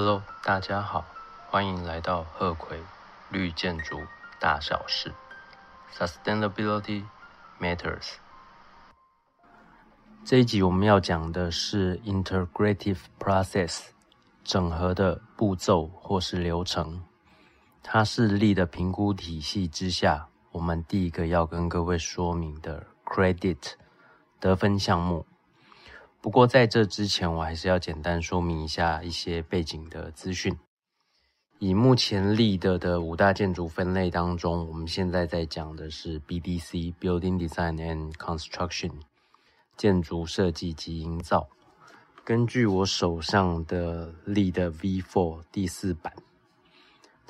[0.00, 1.04] Hello，大家好，
[1.50, 2.80] 欢迎来到鹤葵
[3.30, 4.00] 绿建筑
[4.38, 5.12] 大小事
[5.92, 7.02] ，Sustainability
[7.60, 8.12] Matters。
[10.24, 13.86] 这一集我们要讲的是 Integrative Process，
[14.44, 17.02] 整合的步骤或是流程。
[17.82, 23.72] 它是力的评估体系之下，我们第一个要跟各位说明的 Credit
[24.38, 25.26] 得分项目。
[26.20, 30.58] 不过在这之前，我还是要简单说明一下一些背景的资讯。
[31.58, 38.92] 以目前立的的五大建筑分类当中，我们现在在讲的是 BDC（Building Design and Construction）
[39.76, 41.48] 建筑设计及营造。
[42.24, 46.12] 根据我手上的立的 V4 第四版。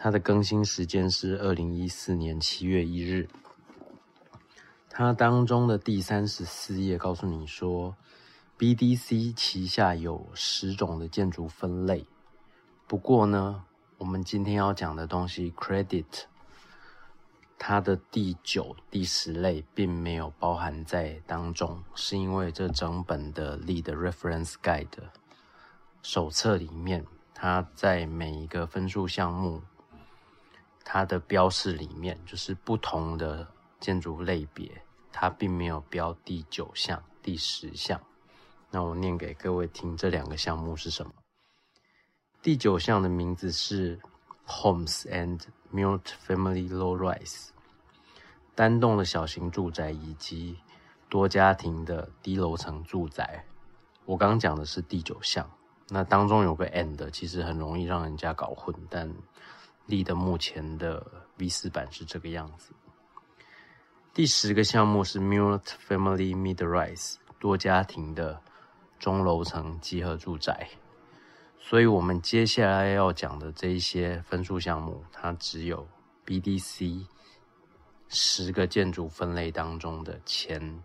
[0.01, 3.29] 它的更新时间是二零一四年七月一日。
[4.89, 7.97] 它当中的第三十四页告诉你说
[8.59, 12.05] ，BDC 旗下有十种的建筑分类。
[12.87, 13.65] 不过呢，
[13.99, 16.25] 我们今天要讲的东西，Credit，
[17.59, 24.89] 它的第九、第十类并没有包含在当中，是因为这整本的 Lead Reference Guide
[26.03, 29.63] 手册里面，它在每一个分数项目。
[30.91, 33.47] 它的标示里面就是不同的
[33.79, 38.01] 建筑类别，它并没有标第九项、第十项。
[38.71, 41.13] 那我念给各位听，这两个项目是什么？
[42.43, 43.99] 第九项的名字是
[44.47, 45.41] Homes and
[45.73, 47.49] Multi-Family Low-Rise，
[48.55, 50.59] 单栋的小型住宅以及
[51.09, 53.45] 多家庭的低楼层住宅。
[54.05, 55.51] 我刚讲的是第九项，
[55.89, 59.13] 那当中有个 and，其实很容易让人家搞混，但。
[59.87, 61.03] 立的目前的
[61.39, 62.75] V 四版是这个样子。
[64.13, 68.39] 第十个项目是 Multi-Family Mid-Rise 多家庭的
[68.99, 70.69] 中楼层集合住宅，
[71.59, 75.87] 所以我们接下来要讲的这一些分数项目，它只有
[76.27, 77.07] BDC
[78.09, 80.83] 十个建筑分类当中的前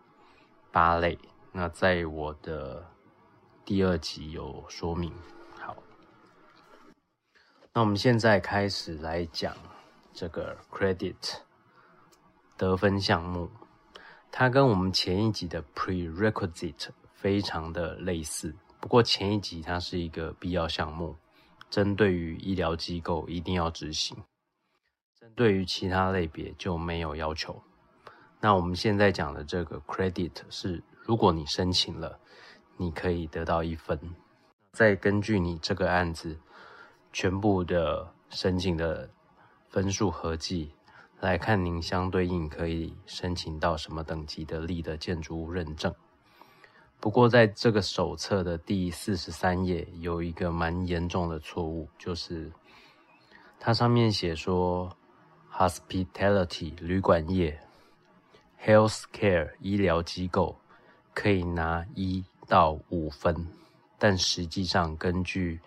[0.72, 1.18] 八类。
[1.52, 2.85] 那在我的
[3.66, 5.12] 第二集有说明。
[5.59, 5.75] 好
[7.73, 9.56] 那我们现在开始来讲
[10.13, 11.38] 这个 credit
[12.56, 13.50] 得分项目，
[14.31, 16.90] 它跟我们前一集的 prerequisite
[17.23, 18.53] 非常的类似。
[18.81, 21.16] 不过前一集它是一个必要项目，
[21.69, 24.17] 针对于医疗机构一定要执行；
[25.17, 27.63] 针对于其他类别就没有要求。
[28.41, 32.19] 那我们现在讲的这个 credit 是，如果你申请了，
[32.75, 33.97] 你可以得到一分，
[34.73, 36.38] 再根据你这个案子。
[37.13, 39.09] 全部的申请的
[39.69, 40.73] 分数合计
[41.22, 45.94] 来看，您相对应可以申请到什么等级的立的建筑物认证。
[47.03, 52.50] 不过，在这个手册的第四十三页有一个蛮严重的错误，就是
[53.59, 54.90] 它上面写说
[55.52, 57.59] ，hospitality 旅馆业
[58.64, 60.58] ，health care 医疗机构
[61.14, 63.50] 可以拿一到五分，
[64.00, 65.59] 但实际上根据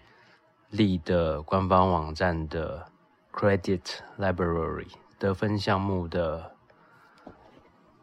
[0.70, 2.90] 立的官方网站的
[3.30, 3.82] Credit
[4.18, 6.55] Library 得分项目的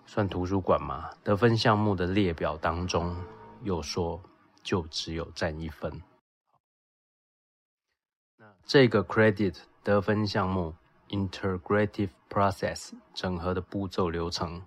[0.06, 1.10] 算图书馆吗？
[1.24, 3.16] 得分项目的列表当中
[3.62, 4.22] 有说，
[4.62, 6.02] 就只有占一分。
[8.38, 10.76] 那这个 Credit 得分项目
[11.10, 14.62] Integrative Process 整合的步骤流程，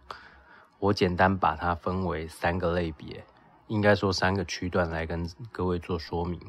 [0.78, 3.24] 我简单把它分为三个类别，
[3.68, 6.40] 应该说三个区段来跟各位做说明。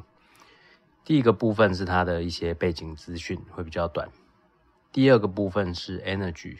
[1.04, 4.08] 第一个部分是它的一些背景资讯会比较短，
[4.92, 6.58] 第二个部分是 energy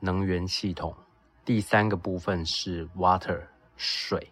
[0.00, 0.96] 能源系统，
[1.44, 3.42] 第三个部分是 water
[3.76, 4.30] 水。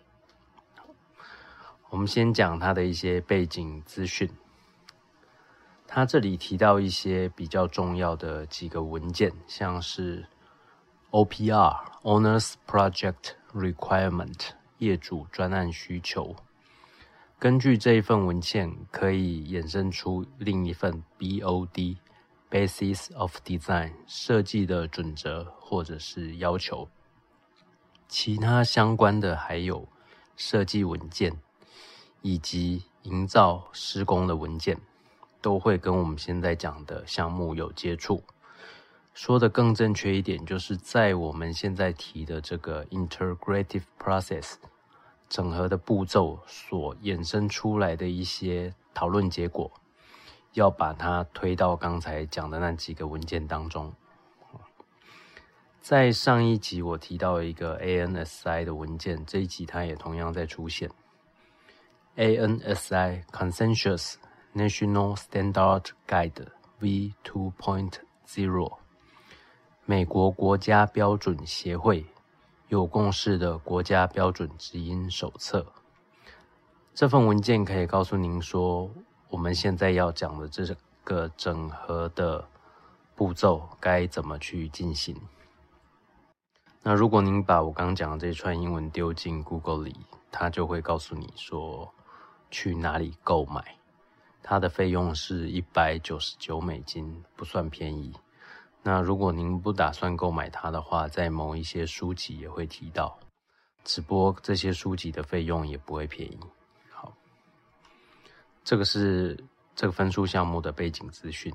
[1.90, 4.30] 我们先讲它的一些背景资讯。
[5.86, 10.24] 它这里提到一些比较重要的几个文件，像是
[11.10, 16.34] OPR Owners Project Requirement 业主专案需求。
[17.38, 21.98] 根据这一份文件，可以衍生出另一份 BOD
[22.50, 26.88] Basis of Design 设计的准则或者是要求。
[28.14, 29.88] 其他相关的还有
[30.36, 31.40] 设计文件
[32.20, 34.78] 以及营造施工的文件，
[35.40, 38.22] 都会跟我们现在讲的项目有接触。
[39.14, 44.56] 说的更正确一点，就是在我们现在提的这个 Integrative Process。
[45.30, 49.72] 整合的步骤所衍生出来的一些讨论结果，
[50.52, 53.94] 要把它推到刚才讲的那几个文件当中。
[55.82, 60.88] 在上一集我提到一个 ANSI 的文件，这一集它也同样在出现。
[62.16, 64.14] ANSI Consensus
[64.54, 66.46] National Standard Guide
[66.80, 68.72] V2.0，
[69.84, 72.06] 美国国家标准协会
[72.68, 75.66] 有共识的国家标准指引手册。
[76.94, 78.88] 这份文件可以告诉您说，
[79.30, 82.46] 我们现在要讲的这个整合的
[83.16, 85.20] 步骤该怎么去进行。
[86.82, 89.94] 那如果您把我刚讲的这串英文丢进 Google 里，
[90.32, 91.88] 它就会告诉你说
[92.50, 93.76] 去哪里购买。
[94.42, 98.12] 它的费用是一百九十九美金，不算便宜。
[98.82, 103.16] 那如果您不打算购买它的话，在某一些书籍也会提到，
[103.84, 106.40] 只不过这些书籍的费用也不会便宜。
[106.90, 107.14] 好，
[108.64, 109.38] 这个是
[109.76, 111.54] 这个分数项目的背景资讯。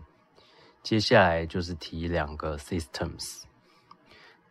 [0.82, 3.44] 接下来就是提两个 systems。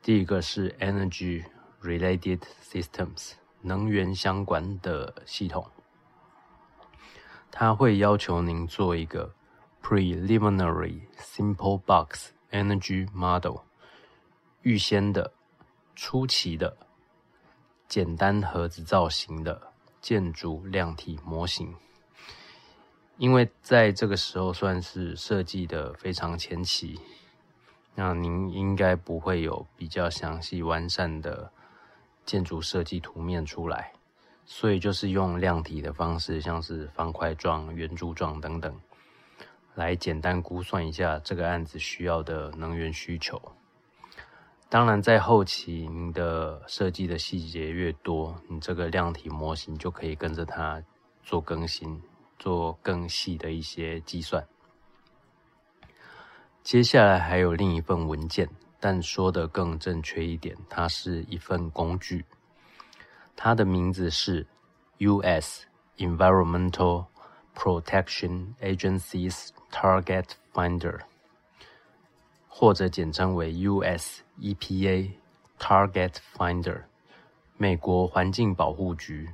[0.07, 1.45] 第一个是 energy
[1.83, 3.33] related systems，
[3.63, 5.69] 能源相关的系统。
[7.51, 9.35] 它会要求您做一个
[9.83, 13.63] preliminary simple box energy model，
[14.63, 15.33] 预先的、
[15.97, 16.77] 初期的、
[17.89, 21.75] 简单盒子造型的建筑量体模型。
[23.17, 27.01] 因为在这个时候算是设计的非常前期。
[27.99, 31.51] 那您应该不会有比较详细完善的
[32.27, 33.91] 建筑设计图面出来，
[34.45, 38.79] 所以就是用量体的方式，像是方块状、圆柱状等等，
[39.75, 43.41] 来简单估算一下这个案子需要的能源需求。
[44.69, 50.83] 当然，在后期您的设计的细节越多，你这个量体模型就可以跟着它
[51.23, 52.03] 做更新，
[52.39, 54.47] 做更细的一些计算。
[56.67, 58.49] 接下来还有另一份文件，
[58.81, 62.25] 但说的更正确一点，它是一份工具。
[63.37, 64.45] 它的名字是
[64.99, 65.67] U.S.
[65.99, 67.07] Environmental
[67.55, 71.03] Protection Agency's Target Finder，
[72.49, 74.23] 或者简称为 U.S.
[74.41, 75.13] EPA
[75.61, 76.83] Target Finder，
[77.57, 79.31] 美国环境保护局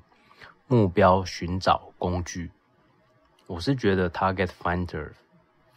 [0.67, 2.51] 目标寻找工具。
[3.47, 5.13] 我是觉得 Target Finder。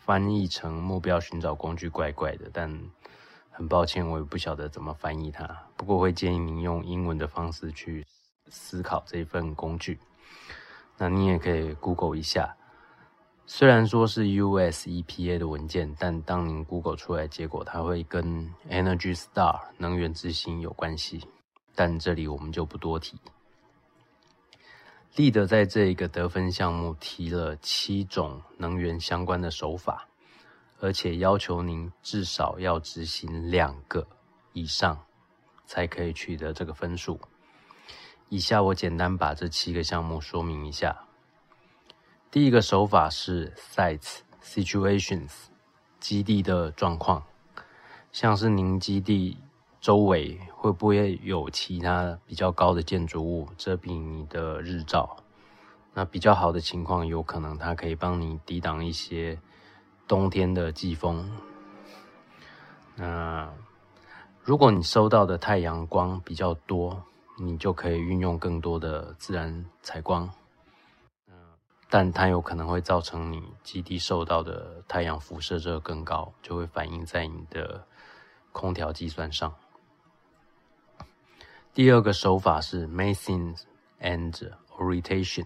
[0.05, 2.79] 翻译成目标寻找工具怪怪的，但
[3.49, 5.63] 很抱歉，我也不晓得怎么翻译它。
[5.75, 8.05] 不过会建议您用英文的方式去
[8.47, 9.97] 思考这份工具。
[10.99, 12.55] 那你也可以 Google 一下，
[13.47, 21.27] 虽然说是 US EPA 的文件，但当您 Google 出来结果，它会跟 Energy Star 能源之星有关系，
[21.73, 23.19] 但这里我们就不多提。
[25.15, 30.09] 立德在这一个得分项目提了七种能源相关的手法，
[30.81, 34.05] 而且要求您至少要执行两个
[34.51, 35.05] 以上，
[35.65, 37.17] 才可以取得这个分数。
[38.27, 41.05] 以下我简单把这七个项目说明一下。
[42.29, 45.31] 第一个手法是 sites situations，
[45.97, 47.23] 基地的状况，
[48.11, 49.37] 像是您基地。
[49.85, 55.15] 周围会不会有其他比较高的建筑物遮蔽你的日照？
[55.93, 59.37] 那比较好的情况，有可能它可以帮你抵挡一些
[60.07, 61.31] 冬天的季风。
[62.95, 63.47] 那
[64.41, 67.03] 如果你收到的太阳光比较多，
[67.37, 70.27] 你就可以运用更多的自然采光。
[71.91, 77.85] 但它有可能会造成你基地受到的太阳辐射热更高，就会反映在你的
[78.51, 79.53] 空调计算上。
[81.75, 83.53] 第二个手法是 massing
[83.99, 85.45] and orientation，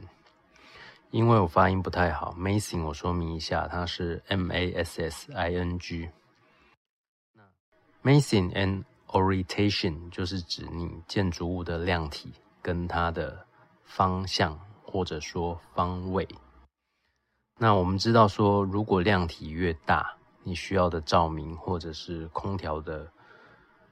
[1.09, 6.07] 因为我发音不太好，massing 我说明一下，它是 m a s s i n g。
[8.03, 12.31] massing and orientation 就是指你建筑物的量体
[12.61, 13.43] 跟它的
[13.83, 16.27] 方向或者说方位。
[17.57, 23.11] 那我们知道说，如果量体越大，你需要的照明或者是空调的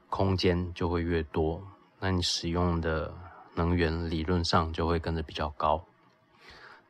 [0.07, 1.59] 空间就会越多。
[1.99, 3.13] 那你使用的
[3.55, 5.83] 能源理论上就会跟着比较高。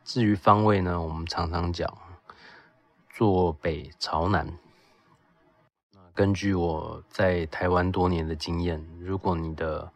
[0.04, 1.98] 至于方位呢，我们常常讲
[3.10, 4.58] 坐北朝南。
[6.14, 9.92] 根据我在台湾多年的经验，如果你的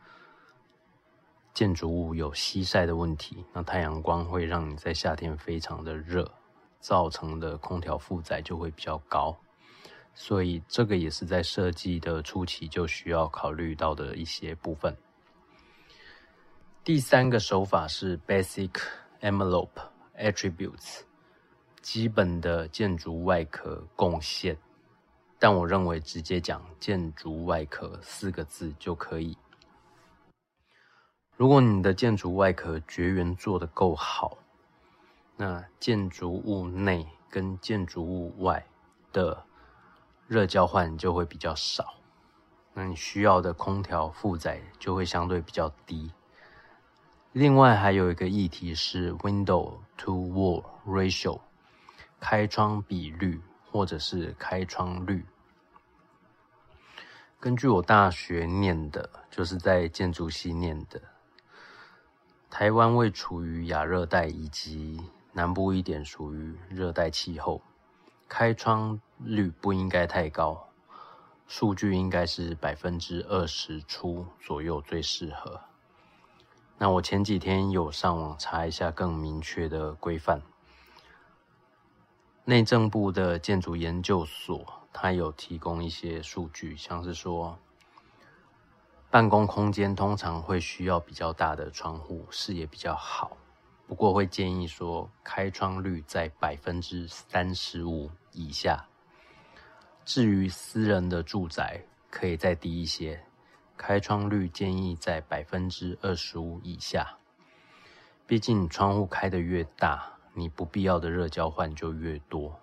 [1.53, 6.32] 建筑物有西晒的问题，那太阳光会让你在夏天非常的热，
[6.80, 9.36] 造成的空调负载就会比较高。
[10.13, 14.96] 所以这个也是在设计的初期就需要考虑到的一些部分。
[16.84, 18.72] 第三个手法是 Basic
[19.22, 19.70] Envelope
[20.18, 21.01] Attributes，
[21.82, 24.58] 基本的建筑外壳贡献。
[25.39, 29.36] 但我认为直接讲建筑外壳四个字就可以。
[31.36, 34.38] 如果你的建筑外壳绝缘做的够好，
[35.36, 38.63] 那建筑物内跟建筑物外
[39.12, 39.44] 的
[40.32, 41.96] 热交换就会比较少，
[42.74, 46.14] 那你需要的空调负载就会相对比较低。
[47.34, 51.42] 另外还有一个议题是 window to wall ratio，
[52.22, 55.26] 开窗比率或者是开窗率。
[57.38, 61.02] 根据我大学念的，就是在建筑系念的，
[62.50, 65.02] 台湾位处于亚热带以及
[65.34, 67.62] 南部一点属于热带气候，
[68.30, 70.70] 开窗率不应该太高，
[71.48, 75.62] 数据应该是百分之二十出左右最适合。
[76.78, 80.42] 那我前几天有上网查一下更明确的规范，
[82.46, 87.60] 内政部的建筑研究所，它有提供一些数据，像是说，
[89.12, 93.38] 办公空间通常会需要比较大的窗户，视野比较好，
[93.86, 98.88] 不过会建议说开窗率在百分之三十五以下。
[100.03, 103.24] 至于私人的住宅，可以再低一些。
[103.77, 107.17] 开窗率建议在百分之二十五以下，
[108.27, 112.60] 毕竟窗户开得越大，你不必要的热交换就越多，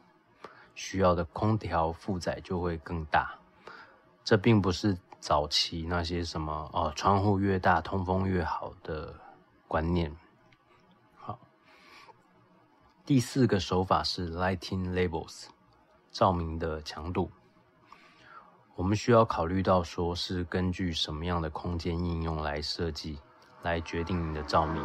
[0.76, 3.35] 需要的空调负载就会更大。
[4.23, 9.12] 这并不是早期那些什么哦，窗户越大通风越好的
[9.66, 10.14] 观念。
[11.16, 11.37] 好，
[13.04, 15.47] 第四个手法是 lighting labels，
[16.11, 17.31] 照明的强度。
[18.75, 23.19] 我们需要考虑到，说是根据什么样的空间应用来设计，
[23.62, 24.83] 来决定你的照明。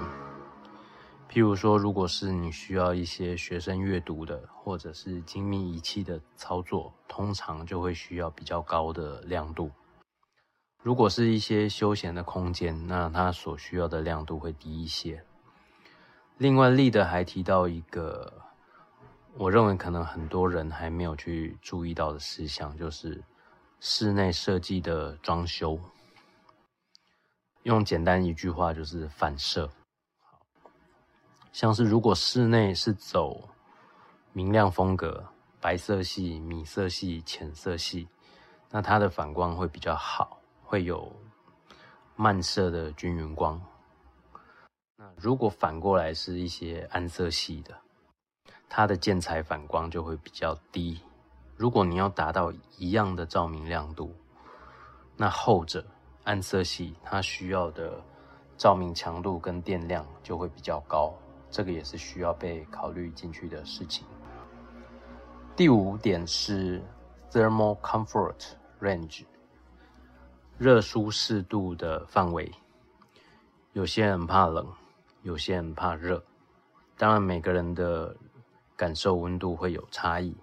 [1.30, 9.72] 譬如说，如果是你需要一些学生阅读的，或者是精密仪器的操作，通常就会需要比较高的亮度。
[10.82, 15.24] 如果是一些休闲的空间，那它所需要的亮度会低一些。
[16.38, 18.43] 另外，立德还提到一个，
[19.36, 23.24] 我认为可能很多人还没有去注意到的事项，就是。
[23.86, 25.78] 室内设计的装修，
[27.64, 29.70] 用简单一句话就是反射。
[31.52, 33.50] 像是如果室内是走
[34.32, 35.28] 明亮风格，
[35.60, 38.08] 白色系、米色系、浅色系，
[38.70, 41.14] 那它的反光会比较好，会有
[42.16, 43.62] 漫射的均匀光。
[44.96, 47.78] 那如果反过来是一些暗色系的，
[48.76, 51.00] 它的建材反光就会比较低。
[51.56, 54.12] 如果你要达到一样的照明亮度，
[55.16, 55.86] 那后者
[56.24, 58.02] 暗色系它需要的
[58.58, 61.14] 照明强度跟电量就会比较高，
[61.52, 64.08] 这个也是需要被考虑进去的事情。
[65.56, 66.82] 第五点是
[67.32, 69.24] thermal comfort range，
[70.58, 72.52] 热舒适度的范围。
[73.74, 74.68] 有些人怕冷，
[75.22, 76.24] 有些人怕热，
[76.98, 78.16] 当然每个人的
[78.84, 80.36] 感受温度会有差异。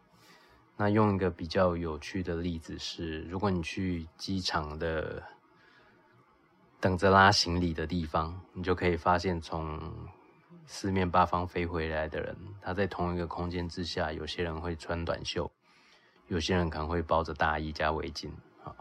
[0.74, 5.22] 那用一个比较有趣的例子是，如果你去机场的
[6.80, 9.78] 等着拉行李的地方，你就可以发现从
[10.64, 15.50] 四面八方飞回来的人，他在同一个空间之下，有些人会穿短袖，
[16.28, 18.30] 有些人可能会包着大衣加围巾。
[18.64, 18.74] 好，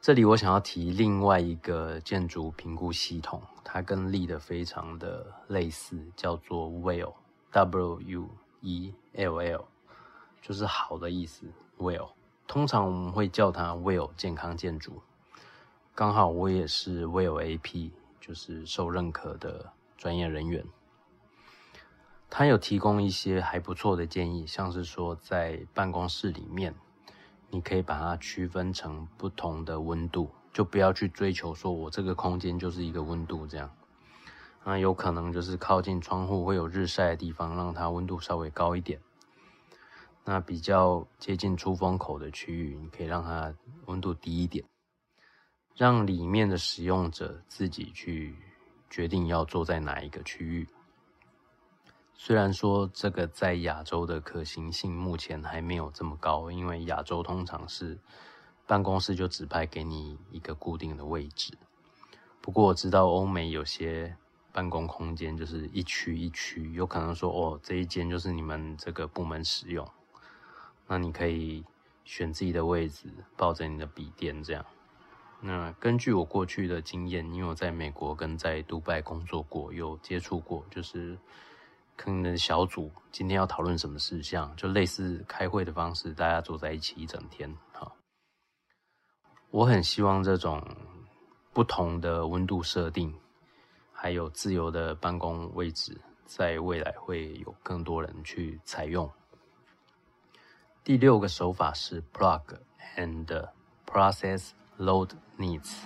[0.00, 7.14] 这里我想要提另外一个建筑评估系统，它跟力的非常的类似，叫做 w e l l
[7.54, 8.28] W U
[8.62, 9.64] E L L，。
[10.42, 11.46] 就是好的意思
[11.78, 12.10] ，Well，
[12.48, 15.02] 通常我们会叫它 Well 健康建筑。
[15.94, 20.66] 刚好我也是 Well AP，就是受认可的专业人员。
[22.28, 26.74] 他有提供一些还不错的建议，像是说在办公室里面，
[27.50, 33.70] 你可以把它区分成不同的温度，就不要去追求说我这个空间就是一个温度这样。
[34.64, 38.98] 那有可能就是靠近窗户会有日晒的地方，让它温度稍微高一点。
[40.24, 43.54] 那比较接近出风口的区域，你可以让它
[43.84, 44.64] 温度低一点，
[45.76, 48.34] 让里面的使用者自己去
[48.88, 50.66] 决定要坐在哪一个区域。
[52.14, 57.98] 虽然说这个在亚洲的可行性目前还没有这么高，因为亚洲通常是
[58.66, 61.52] 办公室就指派给你一个固定的位置。
[62.40, 64.16] 不过我知道欧美有些
[64.54, 69.86] 办公空间就是一区一区，有可能说哦这一间就是你们这个部门使用。
[70.86, 71.64] 那你可以
[72.04, 74.64] 选自己的位置，抱着你的笔电这样。
[75.40, 81.18] 那根据我过去的经验，因为我在美国跟在杜拜工作过，有接触过，就是
[81.96, 87.52] 可能小组今天要讨论什么事项，就类似开会的方式，大家坐在一起一整天。
[87.72, 87.96] 好，
[89.50, 90.62] 我很希望这种
[91.52, 93.12] 不同的温度设定，
[94.04, 99.10] 还有自由的办公位置，在未来会有更多人去采用。
[100.84, 102.42] 第六个手法是 plug
[102.98, 103.48] and
[103.86, 105.08] process load
[105.38, 105.84] needs。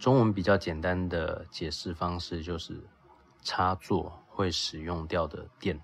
[0.00, 2.82] 中文比较简单的解释方式就是
[3.42, 5.80] 插座会使用掉的电，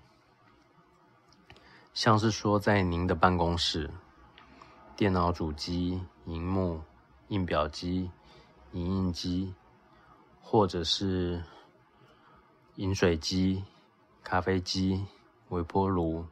[1.93, 3.89] 像是说在您的办公室，
[4.97, 6.81] 电脑主机、荧幕、
[7.29, 8.11] 印表机、
[8.73, 9.53] 影印机，
[10.47, 11.43] 或者是
[12.75, 13.63] 饮水机、
[14.23, 15.03] 咖啡机、
[15.49, 16.23] 微波炉、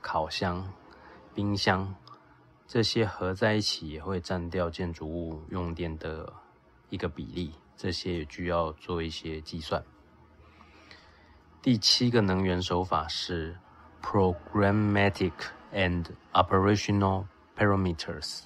[0.00, 0.72] 烤箱、
[1.34, 1.94] 冰箱，
[2.66, 6.32] 这些合在一起也会占掉建筑物用电的。
[6.90, 9.84] 一个比例，这些也需要做一些计算。
[11.60, 13.58] 第七个能源手法是
[14.02, 15.34] programmatic
[15.70, 18.44] and operational parameters，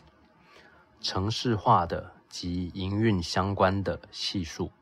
[1.00, 4.72] 程式化的及营运相关的系数。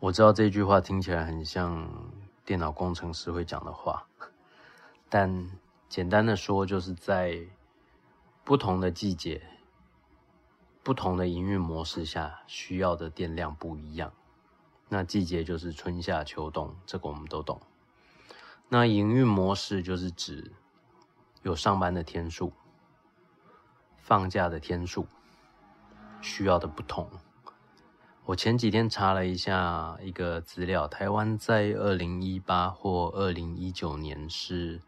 [0.00, 1.88] 我知道这句话听起来很像
[2.44, 4.06] 电脑工程师会讲的话，
[5.08, 5.50] 但
[5.88, 7.38] 简单的说，就是在
[8.44, 9.42] 不同的季节。
[10.84, 14.10] 不同的营运模式下需要的电量不一样。
[14.88, 17.60] 那季节就是春夏秋冬，这个我们都懂。
[18.70, 20.50] 那营运模式就是指
[21.42, 22.54] 有上班的天数、
[23.98, 25.06] 放假的天数，
[26.22, 27.06] 需要的不同。
[28.28, 34.78] 我前几天查了一下一个资料，台湾在二零一八或二零一九年是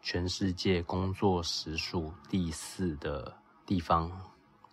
[0.00, 3.36] 全世界工作时数第四的
[3.66, 4.10] 地方。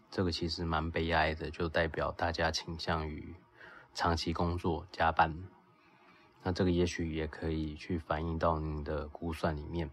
[0.09, 3.35] 这个其实蛮悲哀的，就代表大家倾向于
[3.93, 5.35] 长期工作加班。
[6.43, 9.91] 那这个也许也可以去反映到您的估算里面。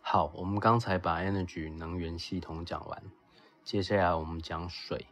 [0.00, 3.02] 好，我们刚才把 energy 能源系统讲完，
[3.64, 5.06] 接下来我们讲水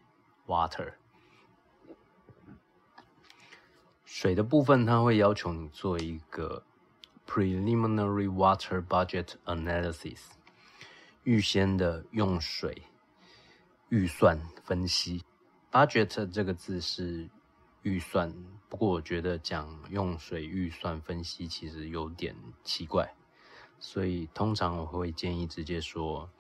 [0.47, 0.93] water。
[4.17, 6.63] 水的部分，它会要求你做一个
[7.27, 10.21] preliminary water budget analysis，
[11.25, 12.85] 预先的用水。
[13.89, 15.25] 预算分析
[15.73, 17.29] ，budget 这个字是
[17.83, 18.33] 预算，
[18.69, 23.17] 不过我觉得讲用水预算分析其实有点奇怪，
[23.81, 26.31] 所以通常我会建议直接说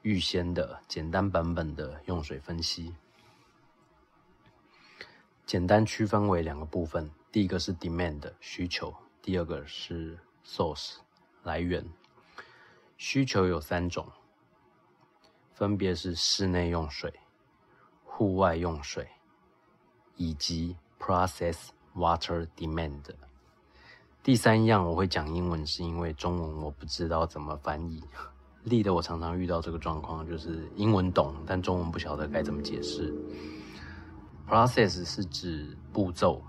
[0.00, 2.94] 预先的简单版本的用水分析。
[5.50, 10.98] 简单区分为两个部分，第一个是 demand 需求，第二个是 source
[11.42, 11.84] 来源。
[12.96, 14.06] 需求有三种。
[15.52, 17.12] 分别是室内用水、
[18.04, 19.08] 户外用水
[20.14, 23.02] 以及 process water demand。
[24.22, 28.00] 第三样我会讲英文，是因为中文我不知道怎么翻译。
[28.62, 33.12] 例的我常常遇到这个状况，就是英文懂，但中文不晓得该怎么解释。
[34.50, 36.42] Process 是指步骤，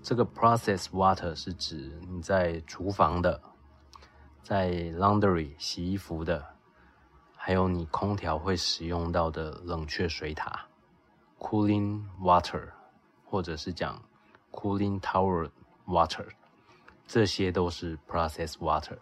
[0.00, 3.42] 这个 process water 是指你在厨房的，
[4.44, 6.54] 在 laundry 洗衣服的。
[7.34, 10.66] 还有你空调会使用到的冷却水塔
[11.40, 12.70] ，cooling water，
[13.24, 14.00] 或者是讲
[14.52, 15.50] cooling tower
[15.88, 16.28] water，
[17.08, 18.98] 这些都是 process water。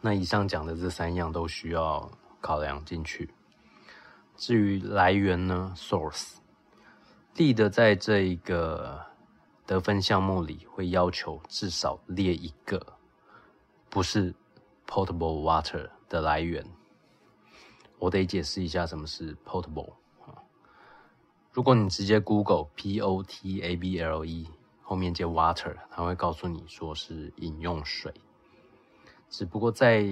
[0.00, 3.32] 那以上讲的这三样都需要考量进去。
[4.38, 6.36] 至于来源呢，source，
[7.34, 9.04] 地的在这一个
[9.66, 12.94] 得分项目里会要求至少列一个，
[13.90, 14.34] 不是
[14.86, 15.90] portable water。
[16.08, 16.64] 的来源，
[17.98, 19.92] 我得解释一下什么是 portable
[20.24, 20.40] 啊。
[21.52, 24.48] 如果你直接 Google P O T A B L E
[24.80, 28.14] 后面接 water，它会告诉你说是饮用水。
[29.30, 30.04] 只不过在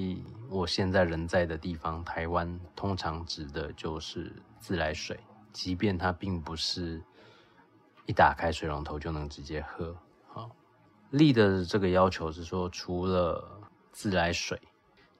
[0.50, 5.18] 我现在人在的地方，台湾通常指的就是自来水，
[5.52, 7.02] 即便它并不是
[8.04, 9.96] 一打开水龙头就能直接喝。
[10.28, 10.50] 好，
[11.10, 14.60] 立的这个要求是说，除了自来水。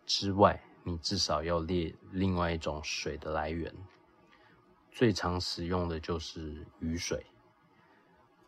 [0.05, 3.75] 之外，你至少要列另外一种水的来源。
[4.93, 7.27] 最常使用的就是雨水。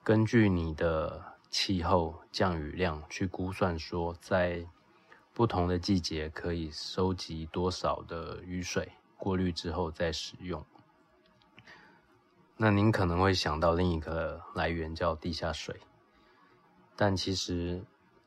[0.05, 4.65] 根据你的气候降雨量去估算，说在
[5.39, 10.67] 不同的季节可以收集多少的雨水，过滤之后再使用。
[12.57, 15.81] 那您可能会想到另一个来源叫地下水，
[16.97, 17.81] 但其实。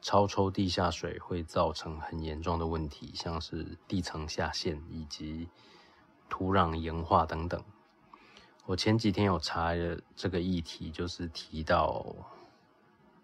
[0.04, 5.48] 超抽地下水会造成很严重的问题，像是地层下陷以及
[6.28, 7.64] 土壤盐化等等。
[8.66, 9.74] 我前几天有查
[10.16, 12.04] 这个议题，就是提到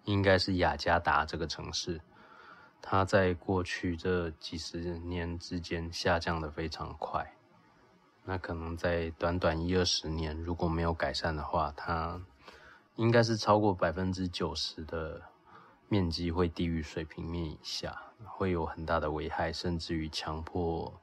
[0.03, 1.99] 应该是雅加达这个城市，
[2.81, 7.33] 它在过去这几十年之间下降的非常快。
[8.23, 12.21] 那可能在短短一二十年，如果没有改善的话，它
[12.95, 15.21] 应该是超过百分之九十的
[15.87, 20.93] 面积会低于水平面以下，会有很大的危害，甚至于强迫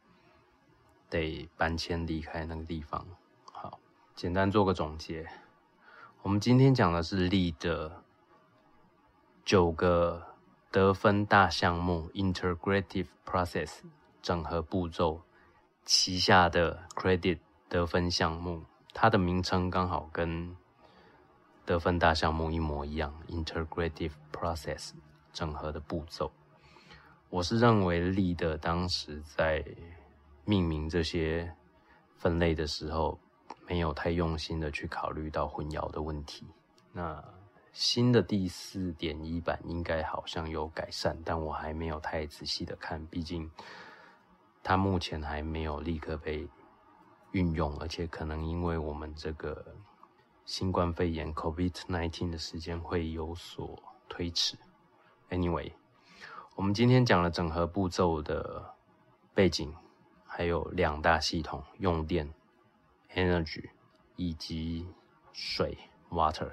[1.08, 3.06] 得搬迁离开那个地方。
[3.52, 3.78] 好，
[4.14, 5.26] 简单做个总结，
[6.20, 8.02] 我们今天讲的是力的
[9.46, 10.33] 九个
[10.74, 13.82] 得分大项目 （Integrative Process）
[14.20, 15.22] 整合步骤
[15.84, 20.56] 旗下的 Credit 得分项目，它的名称刚好跟
[21.64, 24.90] 得分大项目一模一样，integrative process
[25.32, 26.32] 整合的步骤。
[27.30, 29.64] 我是认为利的当时在
[30.44, 31.54] 命名这些
[32.16, 33.16] 分类的时候，
[33.68, 36.44] 没有太用心的去考虑到混淆的问题。
[36.90, 37.22] 那
[37.74, 43.50] 新的第四点一版应该好像有改善，但我还没有太仔细的看，毕竟
[44.62, 46.48] 它目前还没有立刻被
[47.32, 49.76] 运用，而且可能因为我们这个。
[50.46, 54.58] 新冠肺炎 （COVID-19） 的时间会有所推迟。
[55.30, 55.72] Anyway，
[56.54, 58.74] 我们今天讲了整合步骤的
[59.32, 59.74] 背景，
[60.26, 62.30] 还有两大系统：用电
[63.14, 63.70] （Energy）
[64.16, 64.86] 以及
[65.32, 65.78] 水
[66.10, 66.52] （Water）。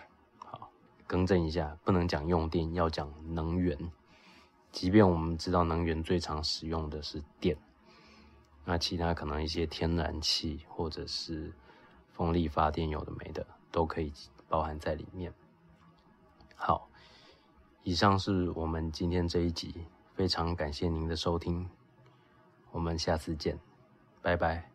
[1.11, 3.77] 更正一下，不能讲用电，要讲能源。
[4.71, 7.57] 即便我们知道能源最常使用的是电，
[8.63, 11.51] 那其他可能一些天然气或者是
[12.13, 13.45] 风力发电，有的没的。
[13.71, 14.13] 都可以
[14.47, 15.33] 包含在里面。
[16.55, 16.87] 好，
[17.83, 21.69] 以上是我们今天这一集，非常感谢您的收听，
[22.71, 23.59] 我们下次见，
[24.21, 24.65] 拜拜。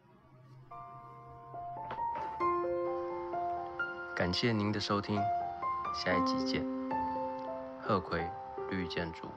[4.15, 5.19] 感谢您的收听，
[5.97, 6.63] 下一集见。
[7.83, 8.23] 鹤葵
[8.71, 9.29] 绿建筑，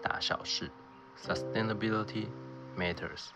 [0.00, 0.70] 大小事
[1.18, 2.28] ，Sustainability
[2.78, 3.30] Matters。